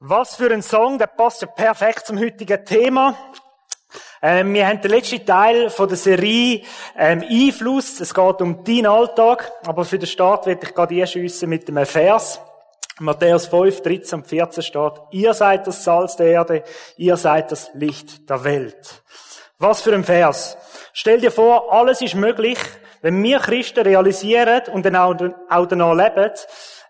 [0.00, 3.16] Was für ein Song, der passt ja perfekt zum heutigen Thema.
[4.20, 6.60] Ähm, wir haben den letzten Teil von der Serie
[6.98, 7.98] ähm, Einfluss.
[8.00, 11.86] Es geht um deinen Alltag, aber für den Start werde ich gerade einschiessen mit einem
[11.86, 12.38] Vers.
[12.98, 16.62] Matthäus 5, 13 und 14 steht, ihr seid das Salz der Erde,
[16.98, 19.02] ihr seid das Licht der Welt.
[19.58, 20.58] Was für ein Vers.
[20.92, 22.58] Stell dir vor, alles ist möglich,
[23.00, 26.32] wenn wir Christen realisieren und dann auch, danach leben,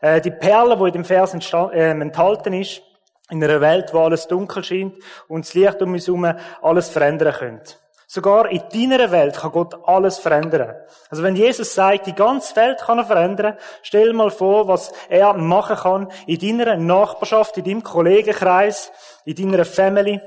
[0.00, 2.82] äh, die Perle, die in dem Vers äh, enthalten ist,
[3.30, 4.94] in einer Welt, wo alles dunkel scheint
[5.29, 7.75] und das Licht um uns herum alles verändern könnte.
[8.08, 10.76] Sogar in deiner Welt kann Gott alles verändern.
[11.11, 15.32] Also wenn Jesus sagt, die ganze Welt kann er verändern, stell mal vor, was er
[15.35, 18.93] machen kann in deiner Nachbarschaft, in deinem Kollegenkreis,
[19.25, 20.21] in deiner Family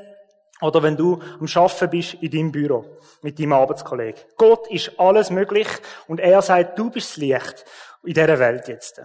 [0.61, 2.85] oder wenn du am Schaffen bist in deinem Büro
[3.21, 4.21] mit deinem Arbeitskollegen.
[4.37, 5.67] Gott ist alles möglich
[6.07, 7.65] und er sagt, du bist das Licht
[8.03, 9.01] in dieser Welt jetzt.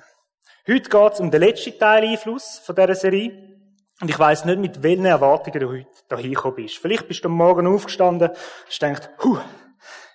[0.66, 3.53] Heute geht es um den letzten Teil Einfluss von dieser Serie.
[4.00, 6.78] Und ich weiss nicht, mit welchen Erwartungen du heute dahin gekommen bist.
[6.78, 9.38] Vielleicht bist du am Morgen aufgestanden und denkst, huh,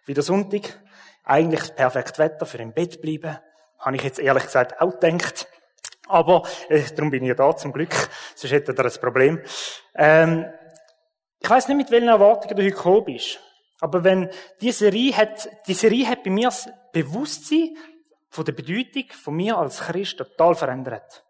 [0.06, 0.82] wieder Sonntag,
[1.24, 3.38] eigentlich das perfekte Wetter für im Bett bleiben.
[3.80, 5.48] Habe ich jetzt ehrlich gesagt auch gedacht.
[6.08, 7.94] Aber, äh, darum bin ich ja da, zum Glück.
[8.36, 9.42] Sonst hätte er ein Problem.
[9.96, 10.46] Ähm,
[11.40, 13.40] ich weiss nicht, mit welchen Erwartungen du heute gekommen bist.
[13.80, 17.78] Aber wenn die Serie hat, die Serie hat bei mir das Bewusstsein
[18.30, 21.24] von der Bedeutung von mir als Christ total verändert.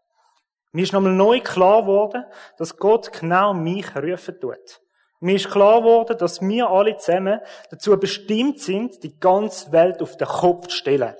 [0.71, 2.25] Mir ist nochmal neu klar geworden,
[2.57, 4.81] dass Gott genau mich rufen tut.
[5.19, 7.39] Mir ist klar geworden, dass wir alle zusammen
[7.69, 11.15] dazu bestimmt sind, die ganze Welt auf den Kopf zu stellen.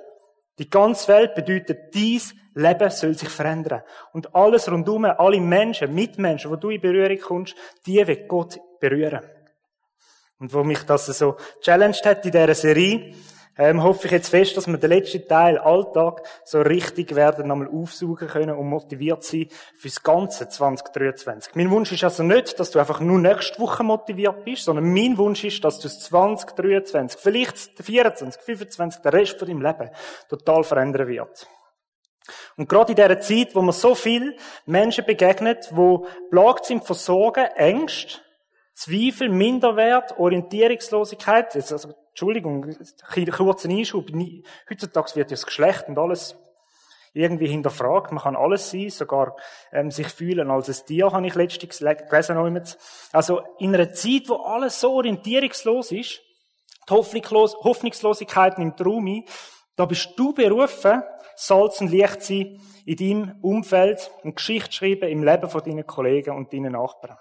[0.57, 3.81] Die ganze Welt bedeutet, dies Leben soll sich verändern.
[4.13, 9.23] Und alles rundum, alle Menschen, Mitmenschen, wo du in Berührung kommst, die wird Gott berühren.
[10.39, 13.13] Und wo mich das so challenged hat in dieser Serie,
[13.59, 17.67] ähm, hoffe ich jetzt fest, dass wir den letzten Teil Alltag so richtig werden nochmal
[17.67, 21.55] aufsuchen können und motiviert sein fürs ganze 2023.
[21.55, 25.17] Mein Wunsch ist also nicht, dass du einfach nur nächste Woche motiviert bist, sondern mein
[25.17, 29.89] Wunsch ist, dass du das 2023, vielleicht 24, 25, der Rest von deinem Leben
[30.29, 31.45] total verändern wird.
[32.55, 36.95] Und gerade in dieser Zeit, wo man so viel Menschen begegnet, wo plagt sind von
[36.95, 38.21] Sorgen, Ängsten,
[38.73, 42.75] Zweifel, Minderwert, Orientierungslosigkeit, also Entschuldigung,
[43.31, 44.07] kurzen Einschub.
[44.69, 46.35] Heutzutage wird ja das Geschlecht und alles
[47.13, 48.11] irgendwie hinterfragt.
[48.11, 49.35] Man kann alles sein, sogar
[49.71, 52.75] ähm, sich fühlen als ein Tier, habe ich letztens gelesen.
[53.11, 56.21] Also in einer Zeit, wo alles so orientierungslos ist,
[56.87, 59.25] die Hoffnungslos Hoffnungslosigkeit nimmt Raum ein,
[59.75, 61.03] da bist du berufen,
[61.35, 66.35] Salz und Licht sein in deinem Umfeld und Geschichte schreiben im Leben von deinen Kollegen
[66.35, 67.17] und deinen Nachbarn.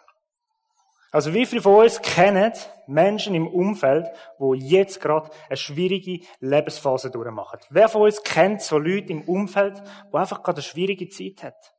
[1.10, 2.52] Also wie viele von uns kennen
[2.86, 4.06] Menschen im Umfeld,
[4.38, 7.60] wo jetzt gerade eine schwierige Lebensphase durchmachen?
[7.70, 11.74] Wer von uns kennt so Leute im Umfeld, wo einfach gerade eine schwierige Zeit hat?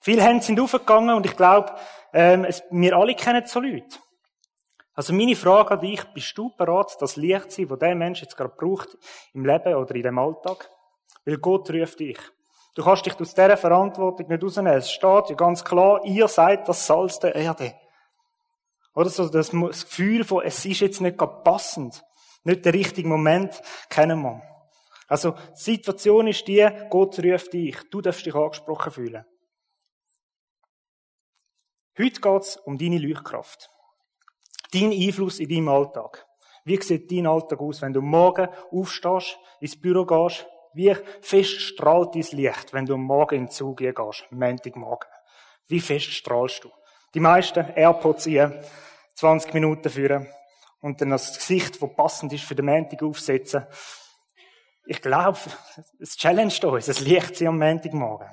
[0.00, 1.74] Viele Hände sind aufgegangen und ich glaube,
[2.12, 3.98] ähm, es, wir alle kennen so Leute.
[4.94, 8.22] Also meine Frage an dich, bist du bereit, das Licht zu sein, das der Mensch
[8.22, 8.96] jetzt gerade braucht
[9.32, 10.70] im Leben oder in dem Alltag?
[11.24, 12.18] Weil Gott ruft dich.
[12.74, 14.72] Du kannst dich aus dieser Verantwortung nicht rausnehmen.
[14.72, 17.74] Es steht ja ganz klar, ihr seid das Salz der Erde.
[18.94, 22.04] Oder so das Gefühl von, es ist jetzt nicht gerade passend.
[22.42, 24.42] Nicht der richtige Moment, kennen wir.
[25.08, 27.76] Also, die Situation ist die, Gott ruft dich.
[27.90, 29.24] Du darfst dich angesprochen fühlen.
[31.96, 33.70] Heute geht es um deine Leuchtkraft.
[34.72, 36.26] Dein Einfluss in deinem Alltag.
[36.64, 42.14] Wie sieht dein Alltag aus, wenn du morgen aufstehst, ins Büro gehst, wie fest strahlt
[42.14, 45.08] dein Licht, wenn du morgen in den Zug gehst, Montagmorgen?
[45.66, 46.70] Wie fest strahlst du?
[47.14, 48.62] Die meisten AirPods hier,
[49.14, 50.28] 20 Minuten führen
[50.80, 53.66] und dann das Gesicht, das passend ist für den Montag aufsetzen.
[54.86, 55.38] Ich glaube,
[56.00, 58.28] es challenged uns, es liegt sie am Montagmorgen.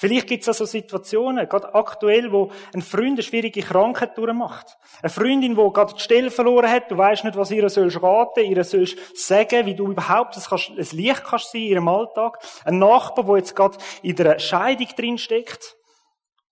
[0.00, 4.78] Vielleicht gibt es also Situationen, gerade aktuell, wo ein Freund eine schwierige Krankheit durchmacht.
[5.02, 8.46] Eine Freundin, die gerade die Stelle verloren hat, du weißt nicht, was ihr sollst raten,
[8.46, 12.38] ihr sollst sagen, wie du überhaupt ein Licht kannst sein in ihrem Alltag.
[12.64, 15.76] Ein Nachbar, der jetzt gerade in der Scheidung drin steckt.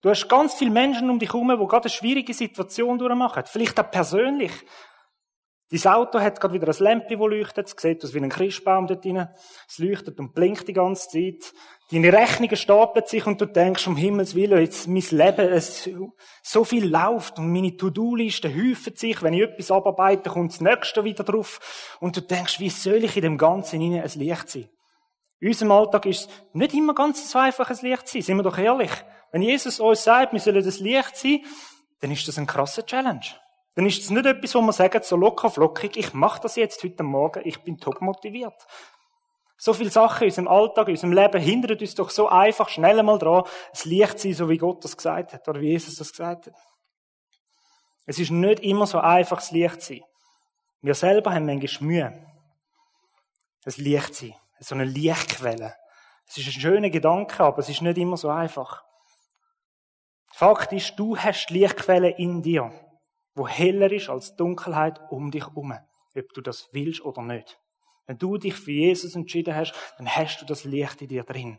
[0.02, 3.44] Du hast ganz viele Menschen um dich herum, die gerade eine schwierige Situation durchmachen.
[3.46, 4.52] Vielleicht auch persönlich.
[5.70, 7.66] Dein Auto hat gerade wieder ein Lämpchen, das leuchtet.
[7.68, 9.28] Es sieht aus wie ein Christbaum dort drin.
[9.68, 11.52] Es leuchtet und blinkt die ganze Zeit.
[11.90, 15.90] Deine Rechnungen stapeln sich und du denkst, um Himmels Willen, jetzt mein Leben, es,
[16.42, 19.22] so viel läuft und meine To-Do-Listen häufen sich.
[19.22, 21.96] Wenn ich etwas abarbeite, kommt das Nächste wieder drauf.
[22.00, 24.70] Und du denkst, wie soll ich in dem Ganzen hinein ein Licht sein?
[25.40, 28.22] In unserem Alltag ist es nicht immer ganz so einfach, ein Licht sein.
[28.22, 28.90] Sind wir doch ehrlich.
[29.32, 31.40] Wenn Jesus uns sagt, wir sollen das Licht sein,
[32.00, 33.20] dann ist das ein krasser Challenge.
[33.78, 36.82] Dann ist es nicht etwas, wo man sagt, so locker flockig, ich mache das jetzt
[36.82, 38.66] heute Morgen, ich bin top motiviert.
[39.56, 43.00] So viele Sachen in unserem Alltag, in unserem Leben hindern uns doch so einfach schnell
[43.04, 46.10] mal dran, es Licht sein, so wie Gott das gesagt hat, oder wie Jesus das
[46.10, 46.54] gesagt hat.
[48.04, 50.02] Es ist nicht immer so einfach, das Licht sein.
[50.82, 52.26] Wir selber haben manchmal Mühe,
[53.62, 54.34] das Licht sein.
[54.58, 55.76] So eine Lichtquelle.
[56.26, 58.82] Es ist ein schöner Gedanke, aber es ist nicht immer so einfach.
[60.32, 62.72] Fakt ist, du hast die Lichtquelle in dir,
[63.38, 65.72] wo heller ist als Dunkelheit um dich herum.
[66.16, 67.58] Ob du das willst oder nicht.
[68.06, 71.58] Wenn du dich für Jesus entschieden hast, dann hast du das Licht in dir drin.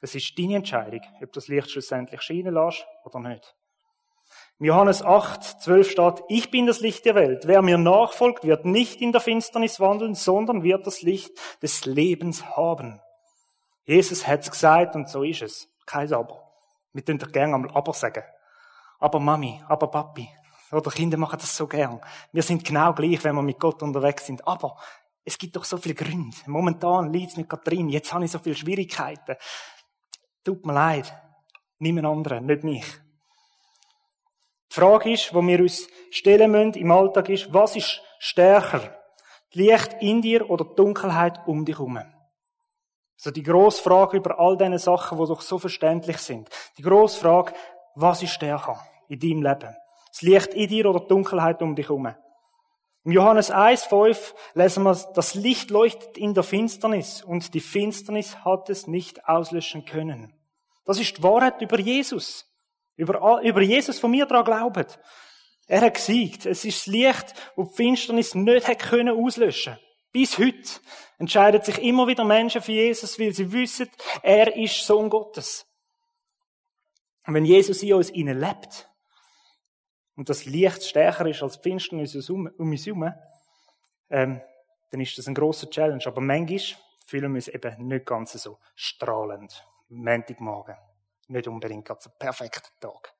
[0.00, 3.54] Es ist deine Entscheidung, ob du das Licht schlussendlich scheinen lässt oder nicht.
[4.58, 7.46] In Johannes 8, 12 steht, ich bin das Licht der Welt.
[7.46, 11.32] Wer mir nachfolgt, wird nicht in der Finsternis wandeln, sondern wird das Licht
[11.62, 13.00] des Lebens haben.
[13.84, 15.68] Jesus hat es gesagt und so ist es.
[15.86, 16.50] Kein Aber.
[16.92, 18.24] Wir doch gerne einmal Aber sagen.
[18.98, 20.28] Aber Mami, aber Papi.
[20.72, 22.00] Oder Kinder machen das so gern.
[22.32, 24.46] Wir sind genau gleich, wenn wir mit Gott unterwegs sind.
[24.46, 24.76] Aber
[25.24, 26.36] es gibt doch so viele Gründe.
[26.46, 27.90] Momentan liegt es nicht gerade drin.
[27.90, 29.36] Jetzt habe ich so viele Schwierigkeiten.
[30.42, 31.12] Tut mir leid.
[31.78, 32.86] Niemand anderen, nicht mich.
[34.70, 38.96] Die Frage ist, wo wir uns stellen müssen im Alltag ist, was ist stärker?
[39.52, 41.98] Licht in dir oder die Dunkelheit um dich herum?
[41.98, 46.48] Also die grosse Frage über all diese Sachen, die doch so verständlich sind.
[46.78, 47.52] Die grosse Frage,
[47.94, 49.76] was ist stärker in deinem Leben?
[50.12, 52.14] Das Licht in dir oder die Dunkelheit um dich herum?
[53.04, 58.44] Im Johannes 1, 5 lesen wir, das Licht leuchtet in der Finsternis und die Finsternis
[58.44, 60.32] hat es nicht auslöschen können.
[60.84, 62.46] Das ist die Wahrheit über Jesus.
[62.96, 64.86] Über, über Jesus, von mir daran glauben.
[65.66, 66.46] Er hat gesiegt.
[66.46, 69.78] Es ist das Licht, das die Finsternis nicht hat können auslöschen
[70.12, 70.68] Bis heute
[71.18, 73.88] entscheiden sich immer wieder Menschen für Jesus, weil sie wissen,
[74.22, 75.66] er ist Sohn Gottes.
[77.26, 78.91] Und wenn Jesus in uns lebt
[80.16, 83.12] und das Licht stärker ist als die Finsternis um uns herum,
[84.10, 84.40] ähm,
[84.90, 86.02] dann ist das ein großer Challenge.
[86.06, 86.60] Aber manchmal
[87.06, 89.66] fühlen wir uns eben nicht ganz so strahlend.
[89.88, 90.76] Montagmorgen
[91.28, 93.14] nicht unbedingt ganz ein perfekter Tag.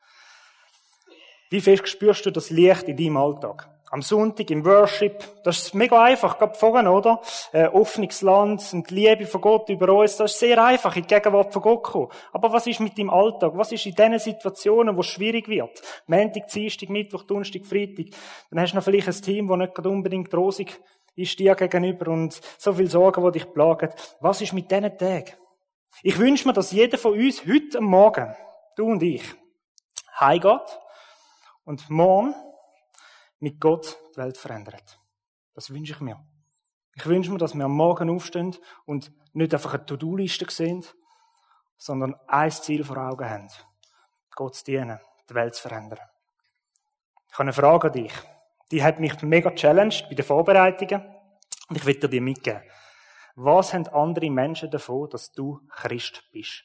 [1.51, 3.69] Wie fest spürst du das Licht in deinem Alltag?
[3.93, 7.21] Am Sonntag im Worship, das ist mega einfach, gerade vorhin, oder?
[7.53, 11.03] Äh, offenes Land und die Liebe von Gott über uns, das ist sehr einfach, in
[11.03, 12.09] die Gegenwart von Gott kommen.
[12.33, 13.53] Aber was ist mit deinem Alltag?
[13.55, 15.83] Was ist in diesen Situationen, wo es schwierig wird?
[16.07, 18.07] Montag, Dienstag, Mittwoch, Donnerstag, Freitag.
[18.51, 20.81] Dann hast du noch vielleicht ein Team, das nicht gerade unbedingt rosig
[21.15, 23.91] ist dir gegenüber und so viel Sorgen, die dich plagen.
[24.21, 25.33] Was ist mit diesen Tagen?
[26.03, 28.35] Ich wünsche mir, dass jeder von uns heute Morgen,
[28.75, 29.23] du und ich,
[30.19, 30.81] heimgeht
[31.67, 32.35] und morgen
[33.43, 35.01] mit Gott die Welt verändert.
[35.55, 36.25] Das wünsche ich mir.
[36.95, 38.57] Ich wünsche mir, dass wir am Morgen aufstehen
[38.87, 40.85] und nicht einfach eine To-Do-Liste sehen,
[41.77, 43.49] sondern ein Ziel vor Augen haben.
[44.37, 45.99] Gott zu dienen, die Welt zu verändern.
[47.29, 48.13] Ich habe eine Frage an dich.
[48.71, 51.03] Die hat mich mega challenged bei den Vorbereitungen
[51.69, 52.63] und ich will dir die mitgeben.
[53.35, 56.63] Was haben andere Menschen davon, dass du Christ bist?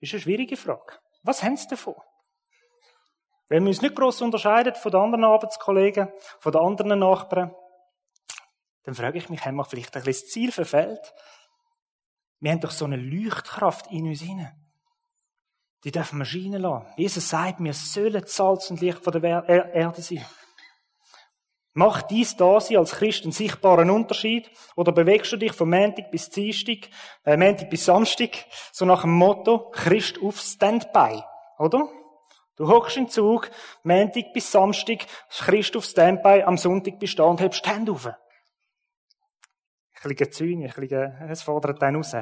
[0.00, 0.98] Das ist eine schwierige Frage.
[1.22, 1.94] Was haben sie davon?
[3.48, 7.54] Wenn wir uns nicht gross unterscheiden von den anderen Arbeitskollegen, von den anderen Nachbarn,
[8.84, 11.14] dann frage ich mich, haben wir vielleicht ein bisschen das Ziel verfehlt?
[12.40, 14.54] Wir haben doch so eine Leuchtkraft in uns hinein.
[15.84, 16.86] Die dürfen wir scheinen lassen.
[16.96, 20.24] Jesus sagt, wir sollen Salz und Licht von der Erde sein.
[21.74, 24.50] Macht dies da sie als Christ einen sichtbaren Unterschied?
[24.74, 26.88] Oder bewegst du dich von Montag bis Dienstag,
[27.24, 28.30] äh, Montag bis Samstag,
[28.72, 31.22] so nach dem Motto, Christ auf Standby,
[31.58, 31.88] oder?
[32.58, 33.50] Du hockst im Zug,
[33.84, 37.92] Montag bis Samstag, Christ auf Standby, am Sonntag bist du da und hebst die Hände
[37.92, 38.06] auf.
[38.06, 38.16] Ein
[40.02, 42.16] bisschen zynisch, ein bisschen, es fordert einen raus.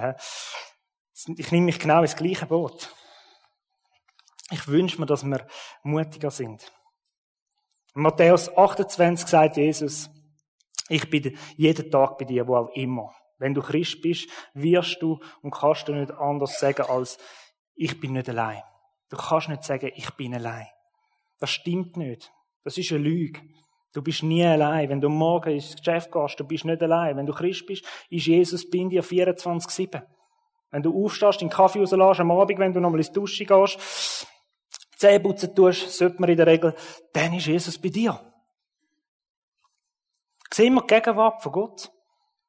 [1.38, 2.94] Ich nehme mich genau ins gleiche Boot.
[4.50, 5.46] Ich wünsche mir, dass wir
[5.82, 6.70] mutiger sind.
[7.94, 10.10] In Matthäus 28 sagt Jesus,
[10.90, 13.14] ich bin jeden Tag bei dir, wo auch immer.
[13.38, 17.16] Wenn du Christ bist, wirst du und kannst du nicht anders sagen als,
[17.74, 18.62] ich bin nicht allein.
[19.08, 20.66] Du kannst nicht sagen, ich bin allein.
[21.38, 22.32] Das stimmt nicht.
[22.64, 23.40] Das ist eine Lüge.
[23.94, 24.88] Du bist nie allein.
[24.88, 27.16] Wenn du morgen ins Geschäft gehst, du bist nicht allein.
[27.16, 30.02] Wenn du Christ bist, ist Jesus bei dir 24-7.
[30.70, 34.26] Wenn du aufstehst, den Kaffee rauslässt am Abend, wenn du nochmal ins Dusche gehst,
[34.96, 36.74] Zähne putzen tust, sollte man in der Regel,
[37.12, 38.18] dann ist Jesus bei dir.
[40.52, 41.90] Sehen wir die Gegenwart von Gott?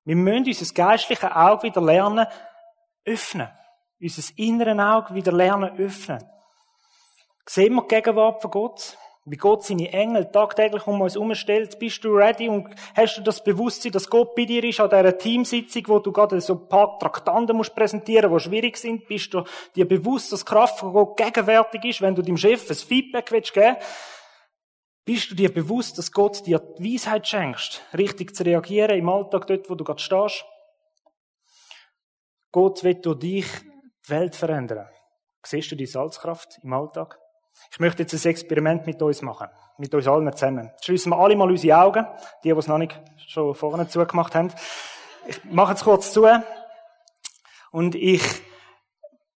[0.06, 2.26] Wir müssen unser geistliches Auge wieder lernen,
[3.04, 3.50] öffnen.
[4.00, 6.24] Unser inneren Auge wieder lernen, öffnen.
[7.50, 8.98] Sehen wir die Gegenwart von Gott?
[9.24, 11.80] Wie Gott seine Engel tagtäglich um uns herumstellt.
[11.80, 15.18] Bist du ready und hast du das Bewusstsein, dass Gott bei dir ist an dieser
[15.18, 19.08] Teamsitzung, wo du gerade so ein paar Traktanten musst präsentieren, die schwierig sind?
[19.08, 19.44] Bist du
[19.76, 23.54] dir bewusst, dass Kraft von Gott gegenwärtig ist, wenn du dem Chef ein Feedback willst
[23.54, 23.78] geben
[25.06, 29.48] Bist du dir bewusst, dass Gott dir die Weisheit schenkst, richtig zu reagieren im Alltag
[29.48, 30.46] dort, wo du gerade stehst?
[32.52, 33.46] Gott will durch dich
[34.06, 34.90] die Welt verändern.
[35.46, 37.20] Siehst du die Salzkraft im Alltag?
[37.72, 39.48] Ich möchte jetzt ein Experiment mit uns machen.
[39.78, 40.72] Mit uns allen zusammen.
[40.82, 42.06] Schließen wir alle mal unsere Augen.
[42.44, 44.52] Die, die es noch nicht schon vorne zugemacht haben.
[45.28, 46.28] Ich mache es kurz zu.
[47.72, 48.24] Und ich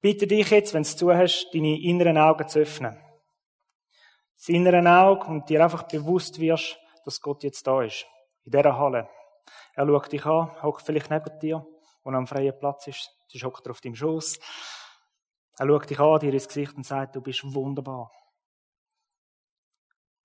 [0.01, 2.97] bitte dich jetzt, wenn du es zu hast, deine inneren Augen zu öffnen.
[4.37, 8.05] Das innere Auge und dir einfach bewusst wirst, dass Gott jetzt da ist.
[8.43, 9.07] In dieser Halle.
[9.75, 11.65] Er schaut dich an, hockt vielleicht neben dir,
[12.03, 13.11] wo er am freien Platz ist.
[13.43, 14.39] Hockt er auf deinem Schoß.
[15.57, 18.11] Er schaut dich an, dir ins Gesicht und sagt, du bist wunderbar.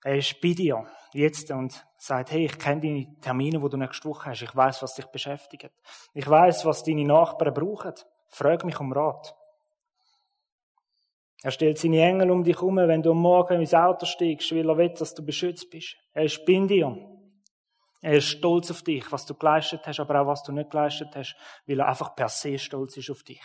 [0.03, 4.07] Er ist bei dir jetzt und sagt, hey, ich kenne deine Termine, wo du nächste
[4.07, 4.41] Woche hast.
[4.41, 5.71] Ich weiß, was dich beschäftigt.
[6.13, 7.93] Ich weiß, was deine Nachbarn brauchen.
[8.29, 9.35] Frag mich um Rat.
[11.43, 14.69] Er stellt seine Engel um dich herum, wenn du am Morgen ins Auto steigst, weil
[14.69, 15.95] er will, dass du beschützt bist.
[16.13, 16.95] Er ist bei dir.
[18.01, 21.09] Er ist stolz auf dich, was du geleistet hast, aber auch was du nicht geleistet
[21.15, 23.41] hast, weil er einfach per se stolz ist auf dich.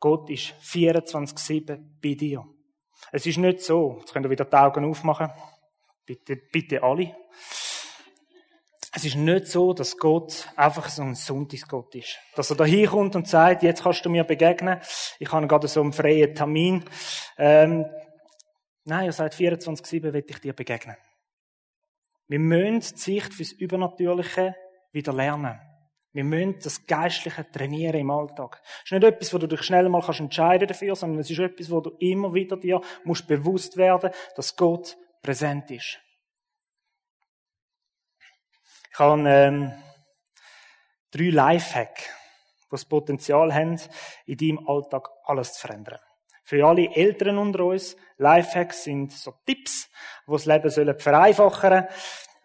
[0.00, 2.44] Gott ist 24-7 bei dir.
[3.12, 5.30] Es ist nicht so, jetzt könnt ihr wieder die Augen aufmachen,
[6.04, 7.16] bitte, bitte alle.
[8.94, 12.18] Es ist nicht so, dass Gott einfach so ein Sonntagsgott ist.
[12.34, 14.80] Dass er da hinkommt und sagt, jetzt kannst du mir begegnen.
[15.18, 16.84] Ich habe gerade so einen freien Termin.
[17.36, 17.86] Ähm,
[18.84, 20.96] nein, er sagt, 24-7 will ich dir begegnen.
[22.28, 24.54] Wir müssen die Sicht fürs Übernatürliche
[24.92, 25.60] wieder lernen.
[26.18, 28.60] Wir müssen das Geistliche trainieren im Alltag.
[28.78, 31.38] Es ist nicht etwas, wo du dich schnell mal kannst entscheiden dafür, sondern es ist
[31.38, 36.00] etwas, wo du immer wieder dir musst bewusst werden, dass Gott präsent ist.
[38.90, 39.72] Ich habe ähm,
[41.12, 43.80] drei Lifehack, die das Potenzial haben,
[44.26, 46.00] in deinem Alltag alles zu verändern.
[46.42, 49.88] Für alle Eltern unter uns, Lifehacks sind so Tipps,
[50.26, 51.86] die das Leben sollen vereinfachen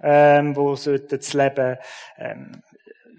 [0.03, 1.77] ähm, wo das Leben
[2.17, 2.61] ähm,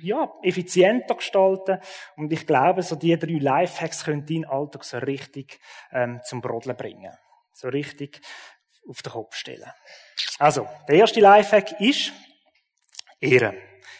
[0.04, 1.78] ja, effizienter gestalten.
[2.16, 5.58] Und ich glaube, so die drei Lifehacks können deinen Alltag so richtig
[5.92, 7.12] ähm, zum Brodeln bringen.
[7.52, 8.20] So richtig
[8.88, 9.70] auf den Kopf stellen.
[10.38, 12.12] Also, der erste Lifehack ist
[13.20, 13.54] Ehre.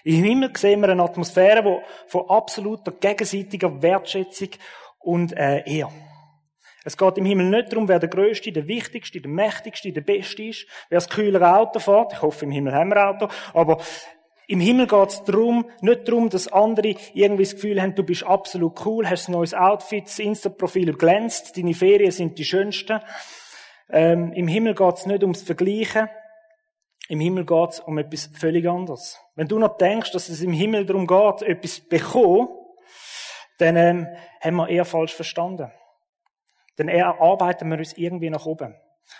[0.04, 4.50] Im Himmel sehen wir eine Atmosphäre wo, von absoluter gegenseitiger Wertschätzung
[4.98, 5.92] und äh, Ehre.
[6.86, 10.42] Es geht im Himmel nicht darum, wer der Größte, der Wichtigste, der Mächtigste, der Beste
[10.44, 12.12] ist, wer das kühlere Auto fährt.
[12.12, 13.28] Ich hoffe, im Himmel haben wir Auto.
[13.54, 13.82] Aber
[14.46, 18.24] im Himmel geht es darum, nicht darum, dass andere irgendwie das Gefühl haben, du bist
[18.24, 23.00] absolut cool, hast ein neues Outfit, das Insta-Profil glänzt, deine Ferien sind die schönsten.
[23.90, 26.08] Ähm, Im Himmel geht es nicht ums Vergleichen.
[27.08, 29.18] Im Himmel geht es um etwas völlig anderes.
[29.34, 32.48] Wenn du noch denkst, dass es im Himmel darum geht, etwas zu bekommen,
[33.58, 34.08] dann ähm,
[34.40, 35.70] haben wir eher falsch verstanden.
[36.76, 38.74] Dann eher arbeiten wir uns irgendwie nach oben.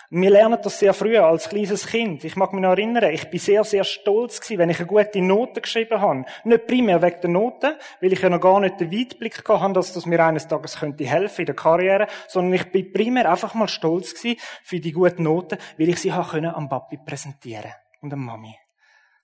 [0.09, 2.23] Wir lernen das sehr früh, als kleines Kind.
[2.23, 5.21] Ich mag mich noch erinnern, ich bin sehr, sehr stolz gewesen, wenn ich eine gute
[5.21, 6.25] Note geschrieben habe.
[6.43, 9.93] Nicht primär wegen der Noten, weil ich ja noch gar nicht den Weitblick hatte, dass
[9.93, 13.67] das mir eines Tages könnte helfen in der Karriere, sondern ich bin primär einfach mal
[13.67, 18.13] stolz gewesen für die guten Noten, weil ich sie habe können am Papi präsentieren und
[18.13, 18.55] am Mami.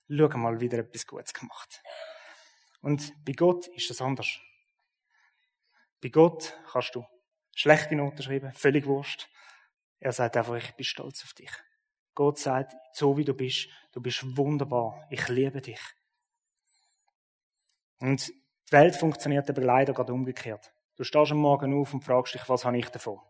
[0.08, 1.80] Schau mal, wieder etwas Gutes gemacht.
[2.82, 4.40] Und bei Gott ist das anders.
[6.02, 7.04] Bei Gott kannst du
[7.54, 9.28] schlechte Noten schreiben, völlig wurscht.
[10.02, 11.52] Er sagt einfach, ich bin stolz auf dich.
[12.16, 15.06] Gott sagt, so wie du bist, du bist wunderbar.
[15.10, 15.78] Ich liebe dich.
[18.00, 20.72] Und die Welt funktioniert aber leider gerade umgekehrt.
[20.96, 23.20] Du stehst am Morgen auf und fragst dich, was habe ich davon?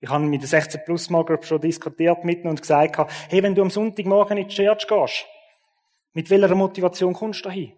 [0.00, 3.54] Ich habe mit der 16 Plus Small Group schon diskutiert mitten und gesagt, hey, wenn
[3.54, 5.24] du am Sonntagmorgen in die Church gehst,
[6.12, 7.72] mit welcher Motivation kommst du hin?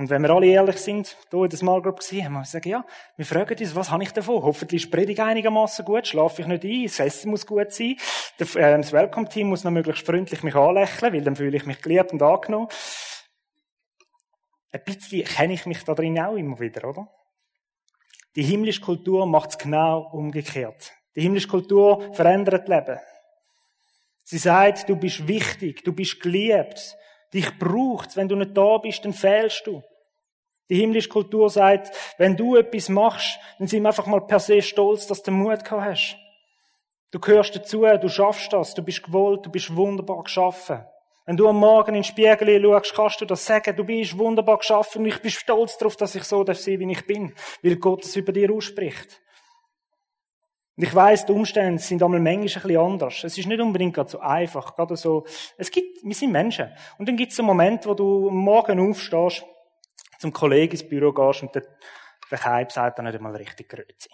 [0.00, 2.70] Und wenn wir alle ehrlich sind, hier in der Small Group gesehen, haben wir sagen,
[2.70, 2.86] ja,
[3.18, 4.42] wir fragen uns, was habe ich davon?
[4.42, 7.96] Hoffentlich ist Predigt einigermaßen gut, schlafe ich nicht ein, das Essen muss gut sein,
[8.38, 12.14] äh, das Welcome-Team muss noch möglichst freundlich mich anlächeln, weil dann fühle ich mich geliebt
[12.14, 12.68] und angenommen.
[14.72, 17.06] Ein bisschen kenne ich mich da drin auch immer wieder, oder?
[18.36, 20.92] Die himmlische Kultur macht es genau umgekehrt.
[21.14, 22.98] Die himmlische Kultur verändert Leben.
[24.24, 26.96] Sie sagt, du bist wichtig, du bist geliebt,
[27.34, 28.16] dich braucht.
[28.16, 29.82] Wenn du nicht da bist, dann fehlst du.
[30.70, 34.62] Die himmlische Kultur sagt, wenn du etwas machst, dann sind wir einfach mal per se
[34.62, 36.16] stolz, dass du Mut gehabt hast.
[37.10, 40.84] Du gehörst dazu, du schaffst das, du bist gewollt, du bist wunderbar geschaffen.
[41.26, 44.58] Wenn du am Morgen in den Spiegel schaust, kannst du das sagen, du bist wunderbar
[44.58, 47.76] geschaffen und ich bin stolz darauf, dass ich so sein darf, wie ich bin, weil
[47.76, 49.20] Gott es über dir ausspricht.
[50.76, 53.24] Und ich weiss, die Umstände sind einmal manchmal ein bisschen anders.
[53.24, 54.74] Es ist nicht unbedingt gerade so einfach.
[54.76, 55.26] Gerade so,
[55.58, 56.70] es gibt, wir sind Menschen.
[56.96, 59.44] Und dann gibt es einen Moment, wo du morgen aufstehst,
[60.20, 61.64] zum Kollegen ins Büro gehst und der,
[62.30, 64.10] der Keib sagt dann nicht einmal richtig Grüezi.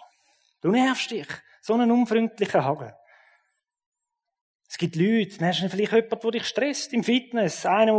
[0.61, 1.27] Du nervst dich.
[1.61, 2.93] So einen unfreundlichen Hagen.
[4.69, 7.65] Es gibt Leute, dann hast du vielleicht jemanden, der dich stresst im Fitness.
[7.65, 7.93] Einer,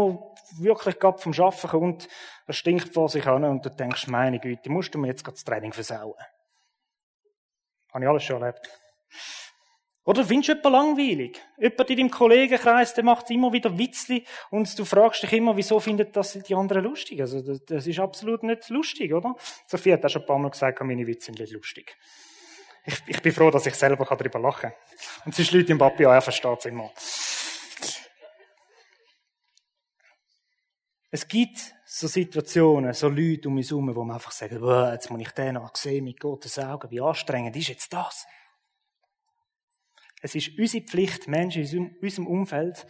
[0.52, 2.08] der wirklich gerade vom Arbeiten kommt,
[2.46, 5.36] der stinkt vor sich an und du denkst, meine Güte, musst du mir jetzt gerade
[5.36, 6.14] das Training versauen.
[7.92, 8.68] Habe ich alles schon erlebt.
[10.08, 11.42] Oder findest du jemanden langweilig?
[11.58, 15.78] Jemand in deinem Kollegenkreis, der macht immer wieder Witzli und du fragst dich immer, wieso
[15.80, 17.20] findet das die anderen lustig?
[17.20, 19.36] Also, das ist absolut nicht lustig, oder?
[19.66, 21.94] Sophie hat auch schon ein paar Mal gesagt, meine Witze sind nicht lustig.
[22.86, 25.26] Ich, ich bin froh, dass ich selber darüber lachen kann.
[25.26, 26.90] Und sonst Leute im Papi, ja, er versteht es immer.
[31.10, 34.58] Es gibt so Situationen, so Leute um mich herum, wo man einfach sagen,
[34.90, 38.26] jetzt muss ich den noch sehen mit Gottes Augen, wie anstrengend ist jetzt das?
[40.20, 42.86] Es ist unsere Pflicht, Menschen in unserem Umfeld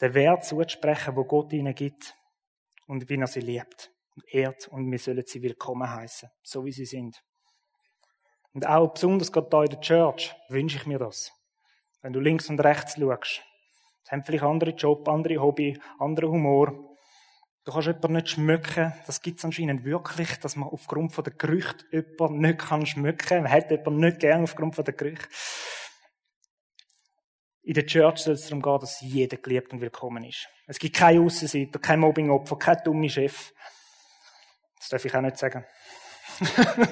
[0.00, 2.14] den Wert zuzusprechen, wo Gott ihnen gibt
[2.86, 6.72] und wie er sie liebt und ehrt und wir sollen sie willkommen heißen, so wie
[6.72, 7.20] sie sind.
[8.52, 11.32] Und auch besonders gerade hier in der Church wünsche ich mir das.
[12.02, 13.42] Wenn du links und rechts schaust,
[14.04, 16.96] sie haben vielleicht andere Job, andere Hobby, anderen Humor.
[17.64, 18.94] Du kannst jemanden nicht schmücken.
[19.06, 23.42] Das gibt es anscheinend wirklich, dass man aufgrund von der Gerüchte jemanden nicht schmücken kann.
[23.42, 25.28] Man hat jemanden nicht gern aufgrund von der Gerüchte.
[27.68, 30.48] In der Church soll es darum gehen, dass jeder geliebt und willkommen ist.
[30.66, 33.52] Es gibt keine Aussenseiter, kein Mobbingopfer, kein dummer Chef.
[34.78, 35.66] Das darf ich auch nicht sagen.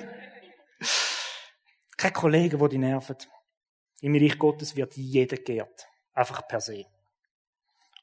[1.97, 3.17] Keine Kollegen, die dich nerven.
[4.03, 5.89] Im Reich Gottes wird jeder geehrt.
[6.13, 6.85] Einfach per se.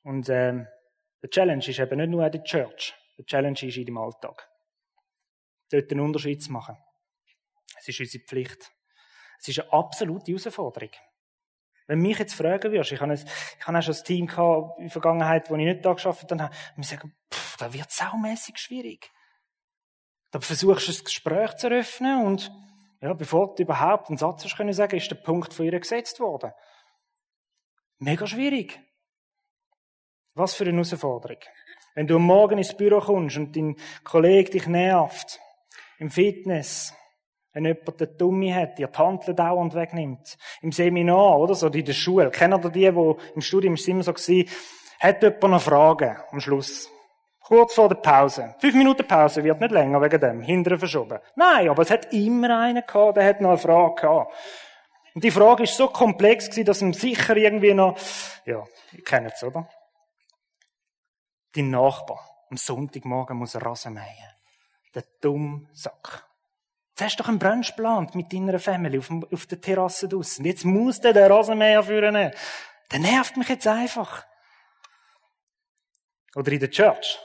[0.02, 0.68] Und ähm,
[1.22, 2.96] der Challenge ist eben nicht nur in der Church.
[3.20, 4.50] Der Challenge ist in deinem Alltag.
[5.70, 6.76] Dort einen Unterschied zu machen.
[7.78, 8.72] Es ist unsere Pflicht.
[9.40, 10.90] Es ist eine absolute Herausforderung.
[11.88, 14.78] Wenn mich jetzt fragen würdest, ich habe, ein, ich habe auch schon ein Team gehabt
[14.78, 18.58] in der Vergangenheit, wo ich nicht da geschafft habe, und sagen, pff, da wird saumässig
[18.58, 19.12] schwierig.
[20.32, 22.52] Da versuchst du ein Gespräch zu eröffnen und
[23.02, 26.20] ja, bevor du überhaupt einen Satz hast können sagen, ist der Punkt von ihr gesetzt
[26.20, 26.54] worden.
[28.00, 28.80] Mega schwierig.
[30.34, 31.40] Was für eine Herausforderung.
[31.96, 35.40] Wenn du am Morgen ins Büro kommst und dein Kollege dich nervt,
[36.00, 36.94] im Fitness,
[37.54, 41.86] wenn jemand den Dumme hat, dir die Handel dauernd wegnimmt, im Seminar, oder so, in
[41.86, 42.32] der Schule.
[42.32, 44.50] Kennen ihr die, wo im Studium ist immer so gewesen,
[45.00, 46.90] hat jemand noch Fragen am Schluss?
[47.42, 48.56] Kurz vor der Pause.
[48.60, 50.42] Fünf Minuten Pause wird nicht länger wegen dem.
[50.42, 51.20] Hinterher verschoben.
[51.36, 54.34] Nein, aber es hat immer einen gehabt, der hat noch eine Frage gehabt.
[55.14, 57.98] Und die Frage ist so komplex gewesen, dass ihm sicher irgendwie noch,
[58.46, 59.68] ja, ihr kennt es, oder?
[61.54, 64.06] Dein Nachbar am Sonntagmorgen muss Rasen mähen.
[64.96, 66.26] Der dumme Sack.
[66.94, 70.46] Jetzt hast du doch einen Brunch geplant mit deiner Family auf, auf der Terrasse draussen.
[70.46, 72.14] Jetzt muss der den Rasenmäher führen.
[72.92, 74.24] Der nervt mich jetzt einfach.
[76.36, 77.18] Oder in der Church.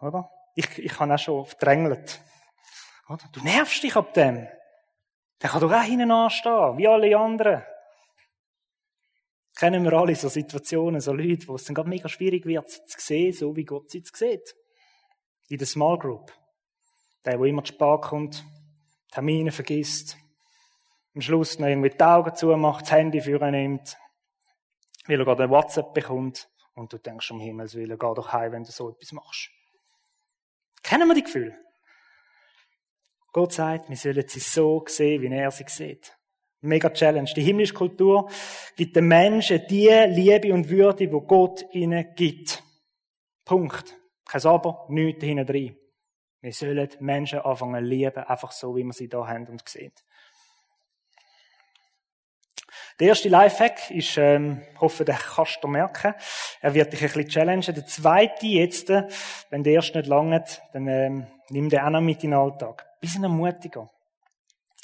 [0.00, 0.30] Oder?
[0.54, 2.18] Ich, ich habe auch schon verdrängelt.
[3.10, 3.24] Oder?
[3.30, 4.48] Du nervst dich ab dem.
[5.42, 7.62] Der kann doch auch hinten anstehen, wie alle anderen.
[9.54, 12.84] Kennen wir alle so Situationen, so Leute, wo es dann gerade mega schwierig wird, sie
[12.86, 14.54] zu sehen, so wie Gott sie sieht.
[15.48, 16.32] In der Small Group.
[17.24, 18.44] Der, der immer zu spät kommt,
[19.10, 20.16] Termine vergisst,
[21.14, 23.96] am Schluss noch irgendwie die Augen zumacht, das Handy für ihn nimmt,
[25.06, 28.52] weil er gerade ein WhatsApp bekommt und du denkst um Himmels Willen, geh doch heim,
[28.52, 29.50] wenn du so etwas machst.
[30.82, 31.56] Kennen wir die Gefühle?
[33.32, 36.16] Gott sagt, wir sollen sie so sehen, wie er sie sieht.
[36.60, 37.30] Mega Challenge.
[37.34, 38.30] Die himmlische Kultur
[38.76, 42.62] gibt den Menschen die Liebe und Würde, wo Gott ihnen gibt.
[43.44, 43.96] Punkt.
[44.24, 45.76] Kein Aber, nichts hinten drin.
[46.44, 49.94] Wir sollen Menschen anfangen lieben, einfach so, wie wir sie da haben und sehen.
[53.00, 56.12] Der erste Lifehack ist, ähm, hoffe, den kannst du merken.
[56.60, 57.74] Er wird dich ein bisschen challengen.
[57.74, 59.08] Der zweite jetzt, äh,
[59.48, 62.86] wenn der erste nicht langt, dann ähm, nimm den auch noch mit in den Alltag.
[63.00, 63.88] Bisschen Ermutigung.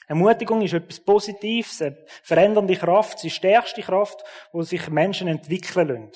[0.09, 6.11] Ermutigung ist etwas Positives, eine verändernde Kraft, die stärkste Kraft, wo sich Menschen entwickeln lassen.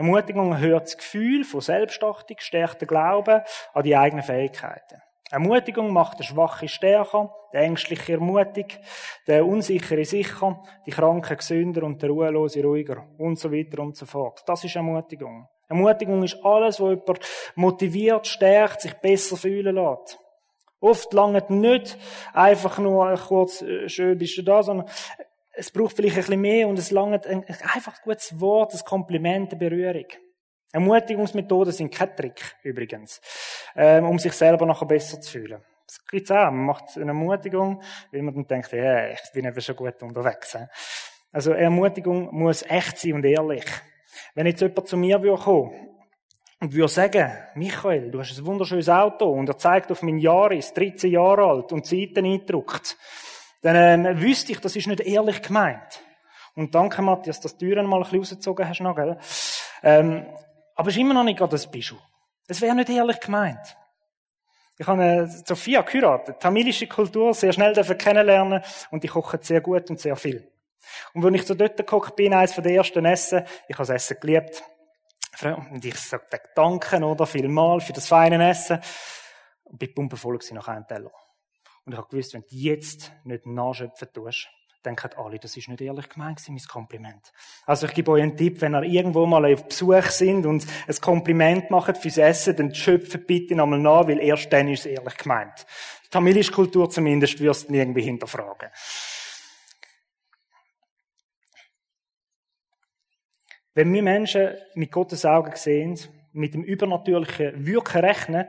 [0.00, 3.42] Ermutigung erhöht das Gefühl von Selbstachtung, stärkt den Glauben
[3.74, 5.02] an die eigenen Fähigkeiten.
[5.30, 8.80] Ermutigung macht den Schwache stärker, der Ängstliche ermutigt,
[9.26, 14.06] der Unsichere sicher, die Kranken gesünder und der Ruhelose ruhiger und so weiter und so
[14.06, 14.42] fort.
[14.46, 15.46] Das ist Ermutigung.
[15.68, 17.20] Ermutigung ist alles, wo jemand
[17.54, 20.18] motiviert, stärkt, sich besser fühlen lässt.
[20.80, 21.98] Oft langt nicht
[22.32, 24.88] einfach nur kurz, äh, schön bist du da, sondern
[25.60, 29.50] es braucht vielleicht ein bisschen mehr und es langt einfach ein gutes Wort, ein Kompliment,
[29.50, 30.06] eine Berührung.
[30.72, 33.20] Ermutigungsmethoden sind kein Trick, übrigens,
[33.76, 35.62] ähm, um sich selber nachher besser zu fühlen.
[35.86, 36.50] Das gibt's auch.
[36.50, 40.56] Man macht eine Ermutigung, weil man dann denkt, ja, ich bin eben schon gut unterwegs.
[41.30, 43.66] Also Ermutigung muss echt sein und ehrlich.
[44.34, 45.72] Wenn jetzt jemand zu mir würde kommen
[46.60, 50.72] und würde sagen, Michael, du hast ein wunderschönes Auto und er zeigt auf mein Jahres,
[50.72, 52.96] 13 Jahre alt und Seiten eindruckt,
[53.62, 56.02] dann äh, wüsste ich, das ist nicht ehrlich gemeint.
[56.54, 59.18] Und danke, Matthias, dass du Türen mal ein bisschen rausgezogen hast noch, gell?
[59.82, 60.26] Ähm,
[60.74, 61.98] aber es ist immer noch nicht das Bischof.
[62.48, 63.76] Es wäre nicht ehrlich gemeint.
[64.78, 69.90] Ich habe eine Sophia geheiratet, tamilische Kultur, sehr schnell kennenlernen und die kochen sehr gut
[69.90, 70.50] und sehr viel.
[71.12, 73.90] Und wenn ich so dort gekocht bin, eines von den ersten Essen, ich habe das
[73.90, 74.62] Essen geliebt,
[75.42, 78.80] und ich sage Danke, oder, vielmal für das feine Essen,
[79.64, 81.12] und bin pumpenvoll nach einem Teller.
[81.84, 84.48] Und ich habe gewusst, wenn du jetzt nicht nachschöpfen tust,
[84.84, 87.32] denken alle, das ist nicht ehrlich gemeint mein Kompliment.
[87.66, 90.96] Also ich gebe euch einen Tipp, wenn ihr irgendwo mal auf Besuch sind und ein
[91.00, 95.16] Kompliment macht fürs Essen, dann schöpft bitte nochmal nach, weil erst dann ist es ehrlich
[95.16, 95.66] gemeint.
[96.04, 98.70] Die tamilische Kultur zumindest wirst du irgendwie hinterfragen.
[103.74, 105.98] Wenn wir Menschen mit Gottes Augen sehen,
[106.32, 108.46] mit dem übernatürlichen Wirken rechnen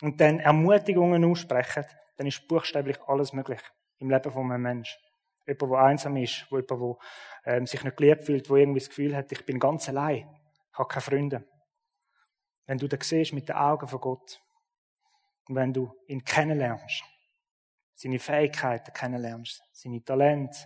[0.00, 1.84] und dann Ermutigungen aussprechen,
[2.18, 3.60] dann ist buchstäblich alles möglich
[3.98, 5.00] im Leben von einem Menschen.
[5.46, 6.98] Jemand, der einsam ist, wo jemand,
[7.46, 10.28] der ähm, sich nicht geliebt fühlt, wo irgendwie das Gefühl hat, ich bin ganz allein,
[10.72, 11.44] habe keine Freunde.
[12.66, 14.42] Wenn du das siehst mit den Augen von Gott
[15.46, 17.02] und wenn du ihn kennenlernst,
[17.94, 20.58] seine Fähigkeiten kennenlernst, seine Talente,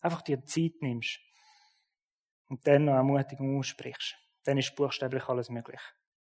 [0.00, 1.18] einfach dir Zeit nimmst
[2.48, 5.80] und dann noch Ermutigung aussprichst, dann ist buchstäblich alles möglich.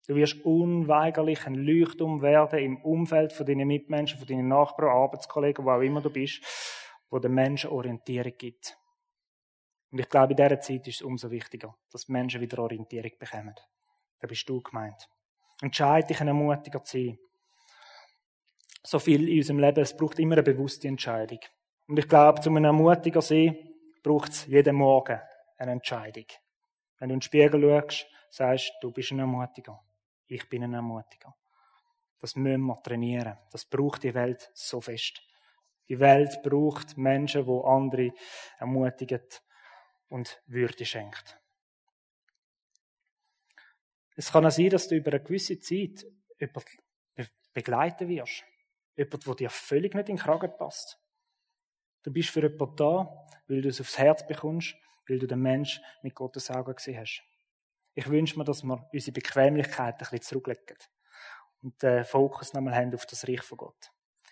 [0.10, 5.64] Du wirst unweigerlich ein Leuchtturm werden im Umfeld von deinen Mitmenschen, von deinen Nachbarn, Arbeitskollegen,
[5.64, 6.44] wo auch immer du bist
[7.10, 8.78] wo den Menschen Orientierung gibt.
[9.92, 13.12] Und ich glaube, in dieser Zeit ist es umso wichtiger, dass die Menschen wieder Orientierung
[13.18, 13.56] bekommen.
[14.20, 15.10] Da bist du gemeint.
[15.62, 17.20] Entscheide dich, ein Ermutiger zu sein.
[18.84, 21.40] So viel in unserem Leben, es braucht immer eine bewusste Entscheidung.
[21.88, 23.58] Und ich glaube, zum einem Ermutiger sein,
[24.04, 25.20] braucht es jeden Morgen
[25.58, 26.26] eine Entscheidung.
[27.00, 29.82] Wenn du in den Spiegel schaust, sagst du, bist ein Ermutiger.
[30.30, 31.36] Ich bin ein Ermutiger.
[32.22, 33.38] Das müssen wir trainieren.
[33.52, 35.22] Das braucht die Welt so fest.
[35.88, 38.12] Die Welt braucht Menschen, wo andere
[38.60, 39.24] ermutigen
[40.08, 41.40] und Würde schenkt.
[44.16, 46.06] Es kann auch sein, dass du über eine gewisse Zeit
[46.40, 46.78] jemanden
[47.54, 48.44] begleiten wirst.
[48.96, 51.00] Jemand, der dir völlig nicht in den Kragen passt.
[52.04, 54.76] Du bist für jemanden da, weil du es aufs Herz bekommst,
[55.08, 57.24] weil du den Menschen mit Gottes Augen gesehen hast.
[57.96, 60.78] Ich wünsche mir, dass wir unsere Bequemlichkeit ein bisschen zurücklegen
[61.62, 63.92] und den Fokus nochmal haben auf das Reich von Gott.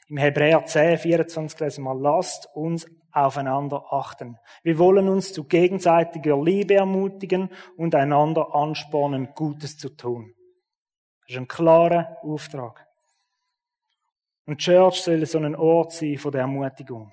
[0.10, 4.38] Im Hebräer 10, 24 lesen wir, lasst uns aufeinander achten.
[4.64, 10.34] Wir wollen uns zu gegenseitiger Liebe ermutigen und einander anspornen, Gutes zu tun.
[11.22, 12.88] Das ist ein klarer Auftrag.
[14.46, 17.12] Und Church soll so ein Ort sein von der Ermutigung.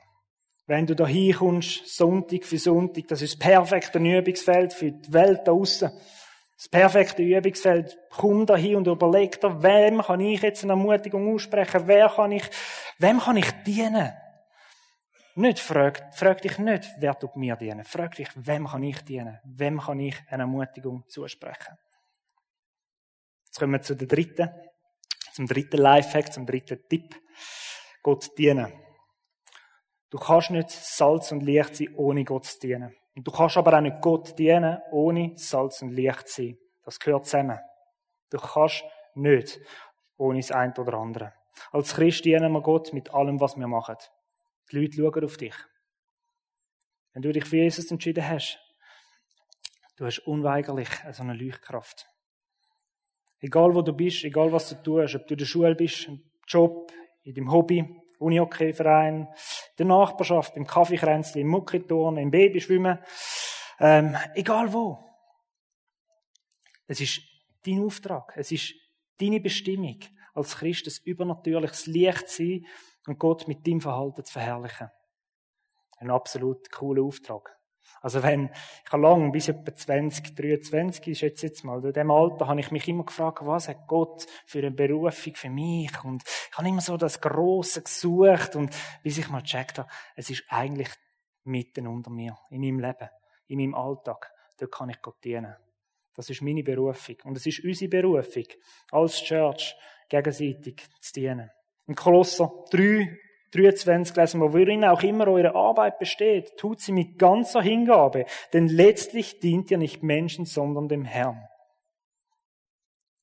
[0.67, 5.41] Wenn du da hinkommst, Sonntag für Sonntag, das ist das perfekte Übungsfeld für die Welt
[5.41, 5.91] da draussen.
[6.65, 7.99] Das perfekte Übungsfeld.
[8.09, 11.83] Komm da hin und überleg dir, wem kann ich jetzt eine Ermutigung aussprechen?
[11.87, 12.49] Wer kann ich,
[12.99, 14.15] wem kann ich dienen?
[15.35, 17.85] Nicht frag, frag dich nicht, wer tut mir dienen.
[17.85, 19.41] Frag dich, wem kann ich dienen?
[19.45, 21.77] Wem kann ich eine Ermutigung zusprechen?
[23.45, 24.49] Jetzt kommen wir zu der dritten,
[25.35, 27.15] zum dritten Lifehack, zum dritten Tipp.
[28.03, 28.73] Gott dienen.
[30.09, 32.97] Du kannst nicht Salz und Licht sein, ohne Gott zu dienen.
[33.15, 36.59] Und du kannst aber auch nicht Gott dienen, ohne Salz und Licht zu sein.
[36.85, 37.59] Das gehört zusammen.
[38.31, 39.61] Du kannst nicht
[40.17, 41.33] ohne das eine oder andere.
[41.71, 43.97] Als Christ dienen wir Gott mit allem, was wir machen.
[44.71, 45.55] Die Leute schauen auf dich.
[47.13, 48.59] Wenn du dich für Jesus entschieden hast,
[49.97, 52.07] du hast unweigerlich so eine Leuchtkraft.
[53.39, 56.25] Egal wo du bist, egal was du tust, ob du in der Schule bist, im
[56.49, 56.91] Job,
[57.23, 59.29] in deinem Hobby, Unihockeyverein, in
[59.79, 62.99] der Nachbarschaft, im Kaffeekränzli, im Muckiturnen, im Babyschwimmen,
[63.81, 64.99] ähm, egal wo.
[66.87, 67.23] Es ist
[67.67, 68.75] dein Auftrag, es ist
[69.21, 70.01] deine Bestimmung,
[70.35, 72.67] als Christ ein übernatürliches Licht zu sein
[73.07, 74.91] und Gott mit deinem Verhalten zu verherrlichen.
[75.99, 77.57] Ein absolut cooler Auftrag.
[78.01, 78.51] Also wenn,
[78.85, 82.61] ich habe lange, bis etwa 20, 23 ist jetzt jetzt mal, in dem Alter habe
[82.61, 86.05] ich mich immer gefragt, was hat Gott für eine Berufung für mich?
[86.05, 90.29] Und ich habe immer so das Grosse gesucht und bis ich mal gecheckt habe, es
[90.29, 90.91] ist eigentlich
[91.45, 93.09] mitten unter mir, in meinem Leben,
[93.47, 94.31] in meinem Alltag.
[94.59, 95.55] Dort kann ich Gott dienen.
[96.15, 97.17] Das ist meine Berufung.
[97.25, 98.45] Und es ist unsere Berufung,
[98.91, 99.75] als Church
[100.09, 101.51] gegenseitig zu dienen.
[101.87, 103.19] In Kolosser 3,
[103.55, 108.67] 23 lesen wir, worin auch immer eure Arbeit besteht, tut sie mit ganzer Hingabe, denn
[108.67, 111.47] letztlich dient ihr nicht Menschen, sondern dem Herrn.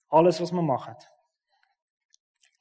[0.07, 0.95] Alles, was wir machen,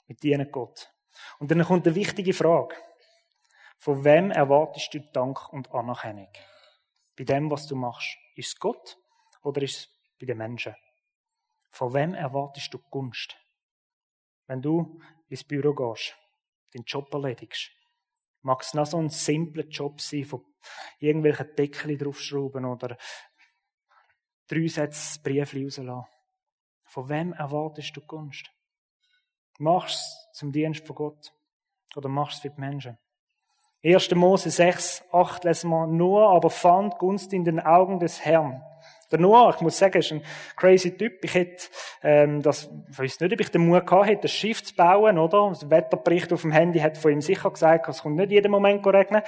[0.07, 0.93] wir dienen Gott.
[1.39, 2.75] Und dann kommt eine wichtige Frage.
[3.79, 6.29] Von wem erwartest du Dank und Anerkennung?
[7.17, 8.17] Bei dem, was du machst.
[8.35, 8.99] Ist es Gott
[9.43, 10.75] oder ist es bei den Menschen?
[11.71, 13.37] Von wem erwartest du Gunst?
[14.47, 16.17] Wenn du ins Büro gehst,
[16.75, 17.71] den Job erledigst,
[18.43, 20.45] Mag es noch so ein simpler Job sein, von
[20.99, 22.97] irgendwelchen Deckel draufschrauben oder
[24.49, 26.07] drei Sätze Briefli rauslassen.
[26.85, 28.51] Von wem erwartest du Gunst?
[29.59, 31.33] Machst es zum Dienst von Gott
[31.95, 32.99] oder machst es für die Menschen?
[33.85, 34.11] 1.
[34.15, 38.63] Mose 6, 8 lesen wir, nur aber fand Gunst in den Augen des Herrn.
[39.11, 40.23] Der Noah, ich muss sagen, ist ein
[40.57, 41.25] crazy Typ.
[41.25, 41.65] Ich hätte,
[42.03, 45.19] ähm, das, ich weiß nicht, ob ich den Mut gehabt hätte, ein Schiff zu bauen,
[45.19, 45.49] oder?
[45.49, 48.87] Das Wetterbericht auf dem Handy hat von ihm sicher gesagt, es kommt nicht jeden Moment
[48.87, 49.23] regnen.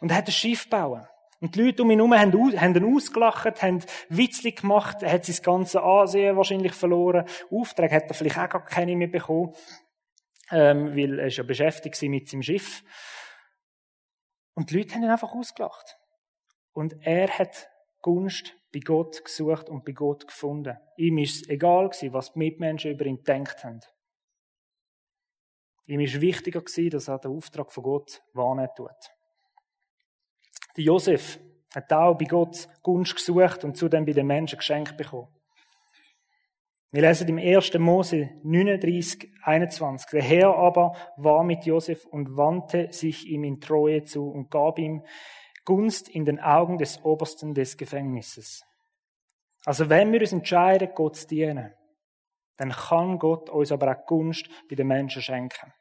[0.00, 1.06] Und er hat ein Schiff bauen.
[1.40, 5.26] Und die Leute um ihn herum haben, haben ihn ausgelacht, haben Witzli gemacht, er hat
[5.26, 7.26] sein ganzes Ansehen wahrscheinlich verloren.
[7.50, 9.54] Aufträge hat er vielleicht auch gar keine mehr bekommen,
[10.50, 12.82] ähm, weil er ist ja beschäftigt mit seinem Schiff.
[14.54, 15.98] Und die Leute haben ihn einfach ausgelacht.
[16.72, 17.68] Und er hat
[18.00, 20.76] Gunst bei Gott gesucht und bei Gott gefunden.
[20.96, 23.80] Ihm ist es egal gewesen, was die Mitmenschen über ihn gedacht haben.
[25.86, 28.90] Ihm ist wichtiger gewesen, dass er den Auftrag von Gott wahrnehmen tut.
[30.76, 31.38] Der Josef
[31.74, 35.28] hat auch bei Gott Gunst gesucht und zudem bei den Menschen geschenkt bekommen.
[36.90, 37.74] Wir lesen im 1.
[37.78, 40.10] Mose 39, 21.
[40.10, 44.78] Der Herr aber war mit Josef und wandte sich ihm in Treue zu und gab
[44.78, 45.04] ihm
[45.64, 48.64] Gunst in den Augen des Obersten des Gefängnisses.
[49.64, 51.72] Also wenn wir uns entscheiden, Gott zu dienen,
[52.56, 55.72] dann kann Gott uns aber auch Gunst bei den Menschen schenken.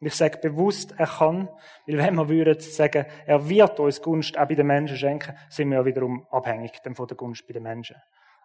[0.00, 1.48] Und ich sage bewusst, er kann,
[1.86, 5.70] weil wenn wir würden sagen, er wird uns Gunst auch bei den Menschen schenken, sind
[5.70, 7.96] wir ja wiederum abhängig von der Gunst bei den Menschen.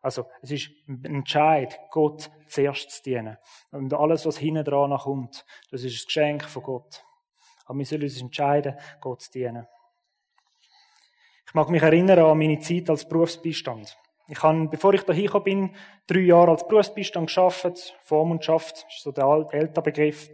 [0.01, 3.37] Also, es ist ein Entscheid, Gott zuerst zu dienen.
[3.71, 7.03] Und alles, was hinten dran kommt, das ist ein Geschenk von Gott.
[7.65, 9.67] Aber wir sollen uns entscheiden, Gott zu dienen.
[11.47, 13.97] Ich mag mich erinnern an meine Zeit als Berufsbeistand.
[14.27, 15.69] Ich habe, bevor ich da hingekommen bin,
[16.05, 17.95] drei Jahre als Berufsbeistand geschafft.
[18.03, 20.29] Vormundschaft ist so der ältere Begriff.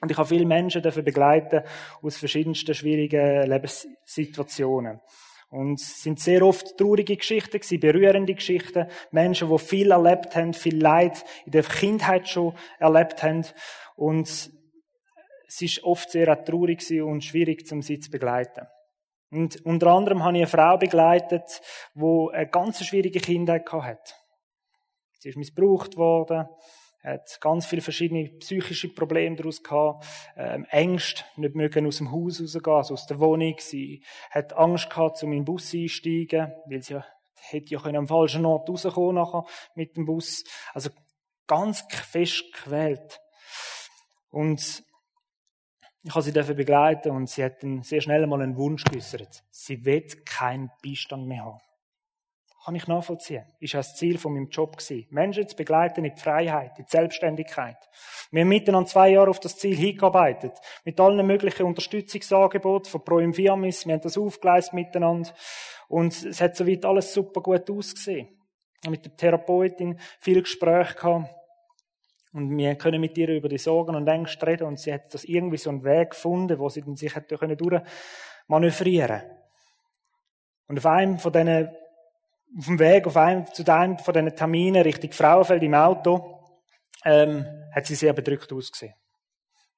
[0.00, 1.62] Und ich habe viele Menschen dafür begleiten
[2.00, 5.00] aus verschiedensten schwierigen Lebenssituationen.
[5.48, 8.86] Und es sind sehr oft traurige Geschichten gewesen, berührende Geschichten.
[9.10, 13.44] Menschen, die viel erlebt haben, viel Leid in der Kindheit schon erlebt haben.
[13.96, 18.66] Und es ist oft sehr traurig und schwierig, um sie zu begleiten.
[19.30, 21.60] Und unter anderem habe ich eine Frau begleitet,
[21.94, 24.14] die eine ganz schwierige Kindheit hatte.
[25.18, 26.46] Sie ist missbraucht worden,
[27.02, 30.04] hat ganz viele verschiedene psychische Probleme daraus gehabt,
[30.36, 33.54] ähm, Ängste, nicht mögen aus dem Haus rausgehen, also aus der Wohnung.
[33.58, 38.08] Sie hat Angst gehabt, um in Bus einsteigen, weil sie ja, hätte ja können am
[38.08, 40.44] falschen Ort rauskommen nachher mit dem Bus.
[40.74, 40.90] Also
[41.46, 43.20] ganz fest gequält.
[44.30, 44.84] Und
[46.06, 49.42] ich habe sie dafür begleiten und sie hat dann sehr schnell mal einen Wunsch geäußert.
[49.50, 51.58] Sie will keinen Beistand mehr haben.
[52.64, 53.44] Kann ich nachvollziehen.
[53.58, 55.08] Ist das Ziel von meinem Job gewesen.
[55.10, 57.76] Menschen zu begleiten in die Freiheit, in die Selbstständigkeit.
[58.30, 60.52] Wir haben miteinander zwei Jahre auf das Ziel hingearbeitet.
[60.84, 63.84] Mit allen möglichen Unterstützungsangeboten von Pro Infiamis.
[63.84, 65.30] Wir haben das aufgeleistet miteinander.
[65.88, 68.28] Und es hat soweit alles super gut ausgesehen.
[68.88, 71.34] Mit der Therapeutin viel Gespräche gehabt.
[72.36, 74.64] Und wir können mit ihr über die Sorgen und Ängste reden.
[74.64, 79.22] Und sie hat das irgendwie so einen Weg gefunden, wo sie sich hätte können durchmanövrieren
[80.68, 81.70] Und auf einem von diesen
[82.58, 86.42] auf dem Weg auf einem, zu einem von diesen Terminen Richtung Frauenfeld im Auto,
[87.06, 88.94] ähm, hat sie sehr bedrückt ausgesehen.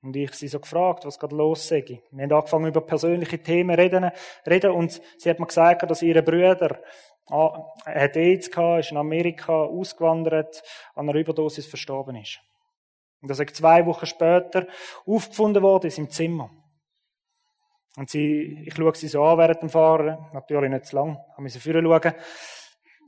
[0.02, 1.84] Und ich sie so gefragt, was gerade los sei.
[2.10, 4.10] Wir haben angefangen über persönliche Themen reden,
[4.46, 6.80] reden und sie hat mir gesagt, dass ihre Brüder
[7.26, 10.60] ah, hat AIDS gehabt, ist in Amerika ausgewandert,
[10.96, 12.40] an einer Überdosis verstorben ist.
[13.20, 14.66] Und das ist zwei Wochen später
[15.06, 16.50] aufgefunden worden in im Zimmer.
[17.96, 21.50] Und sie, ich schaue sie so an während dem Fahren, natürlich nicht zu lang, habe
[21.50, 22.14] sie vorher schauen.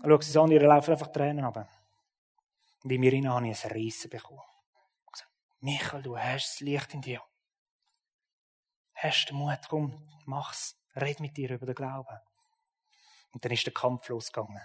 [0.03, 1.69] Ich schaue sie so an, ihr laufen einfach Tränen runter.
[2.83, 4.41] Und in mir hinein habe ich ein Reissen bekommen.
[5.07, 7.23] Ich gesagt, Michael, du hast das Licht in dir.
[8.95, 10.77] Hast du Mut, komm, mach's.
[10.97, 12.19] Red mit dir über den Glauben.
[13.33, 14.61] Und dann ist der Kampf losgegangen.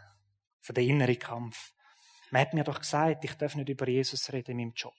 [0.60, 1.74] Für den inneren Kampf.
[2.32, 4.96] Man hat mir doch gesagt, ich darf nicht über Jesus reden in meinem Job.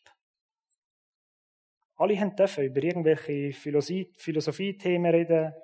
[1.97, 5.55] Alle haben dürfen über irgendwelche Philosophie-Themen reden,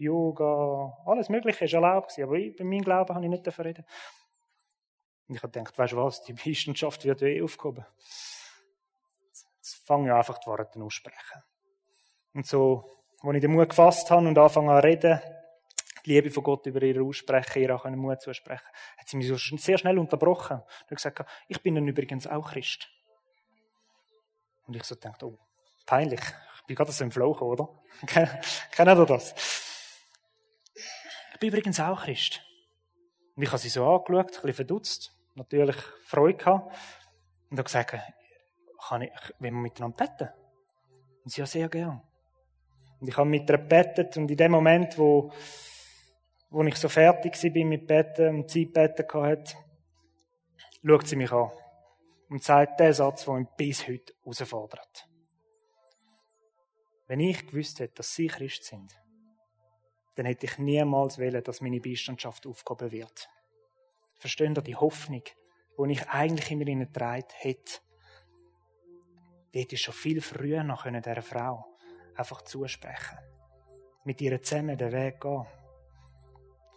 [0.00, 3.84] Yoga, alles Mögliche ist erlaubt aber ich, bei meinem Glauben habe ich nicht dürfen reden.
[5.28, 7.84] Und ich habe gedacht, weißt du was, die Wissenschaft wird eh aufgehoben.
[9.28, 11.42] Jetzt fange ich einfach die Worte aussprechen.
[12.32, 12.84] Und so,
[13.22, 15.20] als ich den Mut gefasst habe und anfange an reden,
[16.06, 18.66] die Liebe von Gott über ihr aussprechen, ihr auch einen Mut zusprechen,
[18.96, 20.62] hat sie mich so sehr schnell unterbrochen.
[20.62, 22.88] Und gesagt, ich bin dann übrigens auch Christ.
[24.66, 25.38] Und ich so dachte, oh,
[25.90, 26.20] peinlich.
[26.60, 27.68] Ich bin gerade so im Flow gekommen, oder?
[28.70, 29.34] Kennen ihr das?
[31.32, 32.40] Ich bin übrigens auch Christ.
[33.34, 35.76] Und ich habe sie so angeschaut, ein bisschen verdutzt, natürlich
[36.06, 36.72] Freude gehabt.
[37.50, 37.96] Und habe gesagt,
[38.88, 40.28] kann ich, wenn wir miteinander beten?
[41.24, 42.00] Und sie ja sehr gern.
[43.00, 45.32] Und ich habe mit ihr gebetet und in dem Moment, wo,
[46.50, 49.56] wo ich so fertig war mit Betten und Zeit beten hatte,
[50.86, 51.50] schaut sie mich an
[52.28, 55.09] und sagt den Satz, der mich bis heute herausfordert.
[57.10, 58.96] Wenn ich gewusst hätte, dass sie Christ sind,
[60.14, 63.28] dann hätte ich niemals wollen, dass meine Beistandschaft aufgehoben wird.
[64.16, 67.80] Verstehen ihr die Hoffnung, die ich eigentlich immer ihnen getragen hätte?
[69.52, 71.66] Die hätte ich schon viel früher noch dieser Frau
[72.14, 73.18] einfach zusprechen
[74.04, 75.46] Mit ihr zusammen den Weg gehen.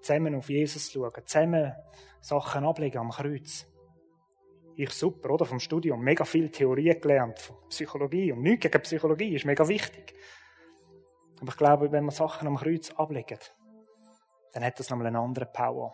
[0.01, 1.11] Zusammen auf Jesus schauen.
[1.27, 1.75] Zusammen
[2.21, 3.67] Sachen ablegen am Kreuz.
[4.75, 5.45] Ich super, oder?
[5.45, 6.01] Vom Studium.
[6.01, 7.39] Mega viel Theorie gelernt.
[7.39, 8.31] Von Psychologie.
[8.31, 10.15] Und nichts gegen Psychologie ist mega wichtig.
[11.41, 13.39] Aber ich glaube, wenn wir Sachen am Kreuz ablegen,
[14.53, 15.93] dann hat das nochmal eine andere Power.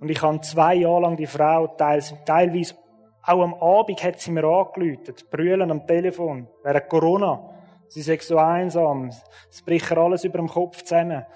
[0.00, 2.74] Und ich habe zwei Jahre lang die Frau teils, teilweise
[3.22, 7.50] auch am Abend hat sie mir angeläutet, brüllen am Telefon, während Corona.
[7.88, 9.10] Sie sind so einsam,
[9.50, 11.26] es bricht alles über dem Kopf zusammen.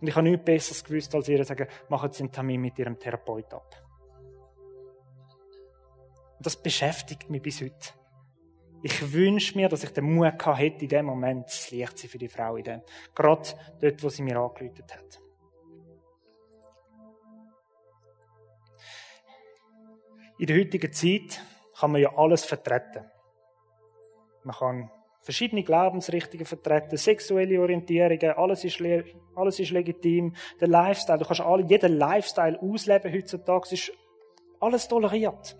[0.00, 2.78] Und ich habe nichts Besseres gewusst, als ihr zu sagen, machen Sie einen Termin mit
[2.78, 3.91] Ihrem Therapeut ab.
[6.42, 7.94] Das beschäftigt mich bis heute.
[8.82, 12.18] Ich wünsche mir, dass ich den Mut gehabt hätte, in dem Moment das Licht für
[12.18, 12.82] die Frau in dem.
[13.14, 13.48] Gerade
[13.80, 15.20] dort, wo sie mir angeläutet hat.
[20.38, 21.40] In der heutigen Zeit
[21.78, 23.08] kann man ja alles vertreten.
[24.42, 28.82] Man kann verschiedene Glaubensrichtungen vertreten, sexuelle Orientierungen, alles ist,
[29.36, 30.34] alles ist legitim.
[30.60, 33.92] Der Lifestyle, du kannst alle, jeden Lifestyle ausleben heutzutage, ist
[34.58, 35.56] alles toleriert.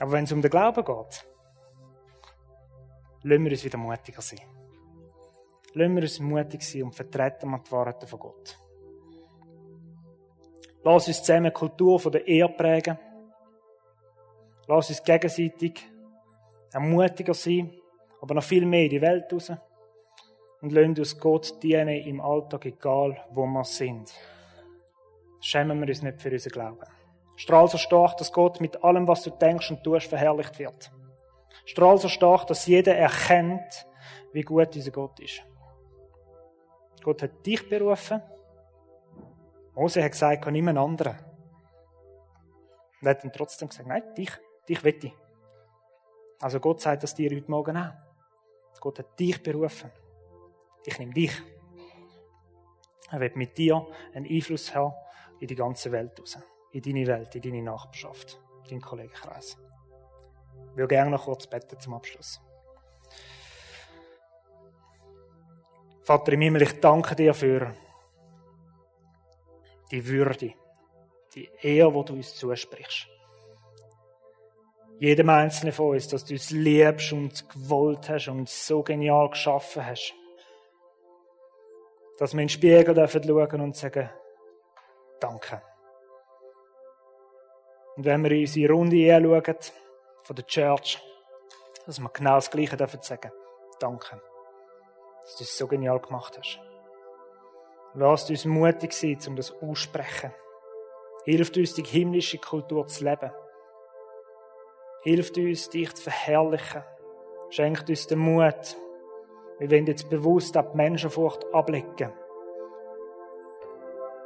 [0.00, 1.26] Aber wenn es um den Glauben geht,
[3.22, 4.40] lassen wir uns wieder mutiger sein.
[5.74, 8.58] Lassen wir uns mutig sein und vertreten wir die Wahrheit von Gott.
[10.82, 12.98] Lass uns zusammen die Kultur der Ehe prägen.
[14.66, 15.86] Lass uns gegenseitig
[16.72, 17.70] ermutiger sein,
[18.22, 19.52] aber noch viel mehr in die Welt raus.
[20.62, 24.12] Und lassen uns Gott dienen im Alltag, egal wo wir sind.
[25.40, 26.99] Schämen wir uns nicht für unseren Glauben.
[27.36, 30.92] Strahl so stark, dass Gott mit allem, was du denkst und tust, verherrlicht wird.
[31.64, 33.86] Strahl so stark, dass jeder erkennt,
[34.32, 35.42] wie gut unser Gott ist.
[37.02, 38.22] Gott hat dich berufen.
[39.74, 41.16] Mose hat gesagt, kann niemand anderen.
[43.00, 44.30] Und er hat ihm trotzdem gesagt, nein, dich,
[44.68, 45.12] dich will ich.
[46.40, 47.92] Also Gott sagt das dir heute Morgen auch.
[48.80, 49.90] Gott hat dich berufen.
[50.84, 51.32] Ich nehme dich.
[53.10, 54.94] Er wird mit dir einen Einfluss haben
[55.40, 56.38] in die ganze Welt raus
[56.72, 59.56] in deine Welt, in deine Nachbarschaft, in deinen Kollegenkreis.
[60.70, 62.40] Ich will gerne noch kurz beten zum Abschluss.
[66.02, 67.74] Vater im Himmel, ich danke dir für
[69.90, 70.54] die Würde,
[71.34, 73.08] die Ehre, die du uns zusprichst.
[74.98, 79.86] Jedem Einzelnen von uns, dass du uns liebst und gewollt hast und so genial geschaffen
[79.86, 80.14] hast.
[82.18, 84.10] Dass wir in den Spiegel schauen dürfen und sagen,
[85.20, 85.62] danke.
[88.00, 89.56] Und wenn wir unsere Runde anschauen,
[90.22, 90.98] von der Church,
[91.84, 93.30] dass wir genau das Gleiche dürfen sagen.
[93.78, 94.22] Danke,
[95.20, 96.58] dass du es so genial gemacht hast.
[97.92, 100.32] Lass uns mutig sein, um das aussprechen.
[101.26, 103.32] Hilft uns, die himmlische Kultur zu leben.
[105.02, 106.82] Hilft uns, dich zu verherrlichen.
[107.50, 108.78] Schenkt uns den Mut.
[109.58, 112.14] Wir wollen jetzt bewusst ab Menschenfurcht ablegen.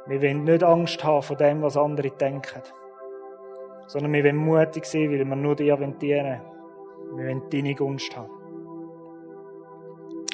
[0.05, 2.63] Wir wollen nicht Angst haben vor dem, was andere denken
[3.87, 6.41] sondern wir wollen mutig sein, weil wir nur dir dienen wollen.
[7.17, 8.29] Wir wollen deine Gunst haben.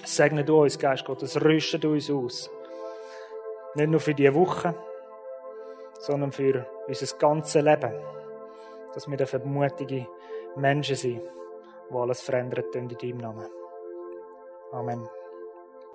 [0.04, 2.50] Segne du uns, Geist Gottes, rüste du uns aus.
[3.76, 4.76] Nicht nur für diese Woche,
[6.00, 7.94] sondern für unser ganzes Leben.
[8.94, 10.08] Dass wir mutige
[10.56, 11.22] Menschen sind,
[11.90, 13.48] die alles verändern in deinem Namen.
[14.72, 15.21] Amen.